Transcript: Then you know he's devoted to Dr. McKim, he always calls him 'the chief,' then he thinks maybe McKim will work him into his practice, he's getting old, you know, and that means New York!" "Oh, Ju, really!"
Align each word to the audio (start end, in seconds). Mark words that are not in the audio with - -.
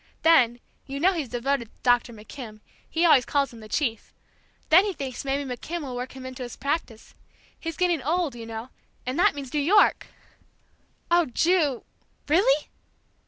Then 0.23 0.59
you 0.87 0.99
know 0.99 1.13
he's 1.13 1.29
devoted 1.29 1.65
to 1.65 1.71
Dr. 1.83 2.11
McKim, 2.11 2.61
he 2.89 3.05
always 3.05 3.23
calls 3.23 3.53
him 3.53 3.59
'the 3.59 3.69
chief,' 3.69 4.15
then 4.69 4.83
he 4.83 4.93
thinks 4.93 5.23
maybe 5.23 5.47
McKim 5.47 5.83
will 5.83 5.95
work 5.95 6.13
him 6.13 6.25
into 6.25 6.41
his 6.41 6.55
practice, 6.57 7.13
he's 7.59 7.77
getting 7.77 8.01
old, 8.01 8.33
you 8.33 8.47
know, 8.47 8.69
and 9.05 9.19
that 9.19 9.35
means 9.35 9.53
New 9.53 9.59
York!" 9.61 10.07
"Oh, 11.11 11.27
Ju, 11.27 11.83
really!" 12.27 12.67